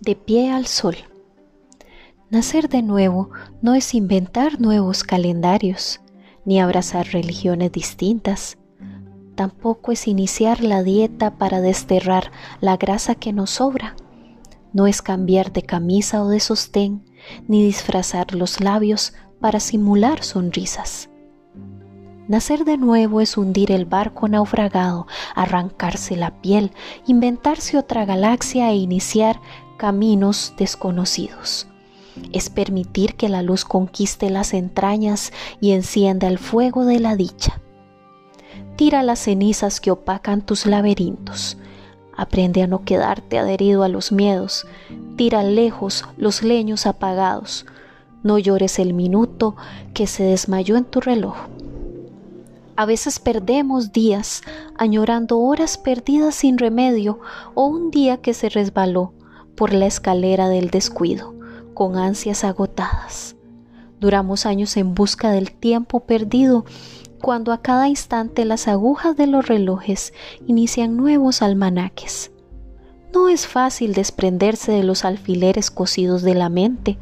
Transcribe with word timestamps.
de 0.00 0.14
pie 0.14 0.50
al 0.52 0.66
sol. 0.66 0.96
Nacer 2.30 2.68
de 2.68 2.82
nuevo 2.82 3.30
no 3.62 3.74
es 3.74 3.94
inventar 3.94 4.60
nuevos 4.60 5.04
calendarios, 5.04 6.00
ni 6.44 6.60
abrazar 6.60 7.06
religiones 7.08 7.72
distintas. 7.72 8.58
Tampoco 9.34 9.92
es 9.92 10.06
iniciar 10.08 10.62
la 10.62 10.82
dieta 10.82 11.38
para 11.38 11.60
desterrar 11.60 12.30
la 12.60 12.76
grasa 12.76 13.14
que 13.14 13.32
nos 13.32 13.50
sobra. 13.50 13.96
No 14.72 14.86
es 14.86 15.02
cambiar 15.02 15.52
de 15.52 15.62
camisa 15.62 16.22
o 16.22 16.28
de 16.28 16.40
sostén, 16.40 17.04
ni 17.48 17.64
disfrazar 17.64 18.34
los 18.34 18.60
labios 18.60 19.14
para 19.40 19.60
simular 19.60 20.22
sonrisas. 20.22 21.08
Nacer 22.28 22.64
de 22.64 22.76
nuevo 22.76 23.20
es 23.20 23.36
hundir 23.36 23.70
el 23.70 23.84
barco 23.84 24.26
naufragado, 24.26 25.06
arrancarse 25.36 26.16
la 26.16 26.40
piel, 26.40 26.72
inventarse 27.06 27.78
otra 27.78 28.04
galaxia 28.04 28.70
e 28.70 28.76
iniciar 28.76 29.40
caminos 29.76 30.54
desconocidos. 30.56 31.66
Es 32.32 32.48
permitir 32.50 33.14
que 33.14 33.28
la 33.28 33.42
luz 33.42 33.64
conquiste 33.64 34.30
las 34.30 34.54
entrañas 34.54 35.32
y 35.60 35.72
encienda 35.72 36.28
el 36.28 36.38
fuego 36.38 36.84
de 36.84 36.98
la 36.98 37.16
dicha. 37.16 37.60
Tira 38.76 39.02
las 39.02 39.20
cenizas 39.20 39.80
que 39.80 39.90
opacan 39.90 40.42
tus 40.42 40.66
laberintos. 40.66 41.58
Aprende 42.16 42.62
a 42.62 42.66
no 42.66 42.84
quedarte 42.84 43.38
adherido 43.38 43.82
a 43.82 43.88
los 43.88 44.12
miedos. 44.12 44.66
Tira 45.16 45.42
lejos 45.42 46.04
los 46.16 46.42
leños 46.42 46.86
apagados. 46.86 47.66
No 48.22 48.38
llores 48.38 48.78
el 48.78 48.94
minuto 48.94 49.56
que 49.92 50.06
se 50.06 50.24
desmayó 50.24 50.76
en 50.76 50.84
tu 50.84 51.00
reloj. 51.00 51.36
A 52.76 52.84
veces 52.84 53.18
perdemos 53.18 53.92
días 53.92 54.42
añorando 54.76 55.38
horas 55.38 55.78
perdidas 55.78 56.34
sin 56.34 56.58
remedio 56.58 57.20
o 57.54 57.66
un 57.66 57.90
día 57.90 58.18
que 58.18 58.34
se 58.34 58.50
resbaló 58.50 59.12
por 59.56 59.72
la 59.72 59.86
escalera 59.86 60.48
del 60.48 60.70
descuido, 60.70 61.34
con 61.74 61.96
ansias 61.96 62.44
agotadas. 62.44 63.36
Duramos 63.98 64.46
años 64.46 64.76
en 64.76 64.94
busca 64.94 65.32
del 65.32 65.52
tiempo 65.52 66.00
perdido, 66.00 66.64
cuando 67.20 67.52
a 67.52 67.62
cada 67.62 67.88
instante 67.88 68.44
las 68.44 68.68
agujas 68.68 69.16
de 69.16 69.26
los 69.26 69.46
relojes 69.46 70.12
inician 70.46 70.96
nuevos 70.96 71.42
almanaques. 71.42 72.30
No 73.14 73.28
es 73.28 73.46
fácil 73.46 73.94
desprenderse 73.94 74.72
de 74.72 74.82
los 74.82 75.04
alfileres 75.04 75.70
cosidos 75.70 76.22
de 76.22 76.34
la 76.34 76.50
mente, 76.50 76.98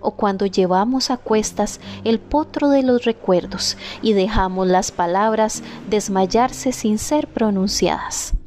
o 0.00 0.12
cuando 0.12 0.46
llevamos 0.46 1.10
a 1.10 1.16
cuestas 1.16 1.80
el 2.04 2.20
potro 2.20 2.68
de 2.68 2.84
los 2.84 3.04
recuerdos 3.04 3.76
y 4.00 4.12
dejamos 4.12 4.68
las 4.68 4.92
palabras 4.92 5.64
desmayarse 5.90 6.70
sin 6.70 6.98
ser 6.98 7.26
pronunciadas. 7.26 8.37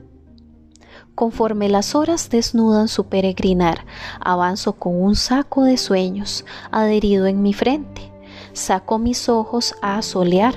Conforme 1.15 1.69
las 1.69 1.93
horas 1.93 2.29
desnudan 2.29 2.87
su 2.87 3.05
peregrinar, 3.05 3.85
avanzo 4.19 4.73
con 4.73 5.01
un 5.01 5.15
saco 5.15 5.63
de 5.63 5.77
sueños 5.77 6.45
adherido 6.71 7.27
en 7.27 7.41
mi 7.41 7.53
frente. 7.53 8.11
Saco 8.53 8.97
mis 8.97 9.29
ojos 9.29 9.75
a 9.81 10.01
solear, 10.01 10.55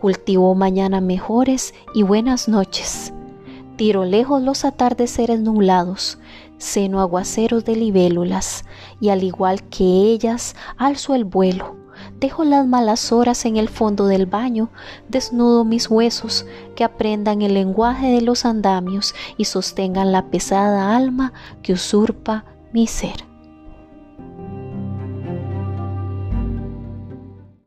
cultivo 0.00 0.54
mañana 0.54 1.00
mejores 1.00 1.74
y 1.94 2.04
buenas 2.04 2.48
noches. 2.48 3.12
Tiro 3.76 4.04
lejos 4.04 4.42
los 4.42 4.64
atardeceres 4.64 5.40
nublados, 5.40 6.18
seno 6.58 7.00
aguaceros 7.00 7.64
de 7.64 7.76
libélulas, 7.76 8.64
y 9.00 9.10
al 9.10 9.22
igual 9.22 9.62
que 9.68 9.84
ellas 9.84 10.56
alzo 10.76 11.14
el 11.14 11.24
vuelo. 11.24 11.76
Dejo 12.20 12.42
las 12.42 12.66
malas 12.66 13.12
horas 13.12 13.44
en 13.44 13.56
el 13.56 13.68
fondo 13.68 14.06
del 14.06 14.26
baño, 14.26 14.70
desnudo 15.08 15.64
mis 15.64 15.88
huesos 15.88 16.46
que 16.74 16.82
aprendan 16.82 17.42
el 17.42 17.54
lenguaje 17.54 18.08
de 18.08 18.22
los 18.22 18.44
andamios 18.44 19.14
y 19.36 19.44
sostengan 19.44 20.10
la 20.10 20.26
pesada 20.26 20.96
alma 20.96 21.32
que 21.62 21.74
usurpa 21.74 22.44
mi 22.72 22.88
ser. 22.88 23.27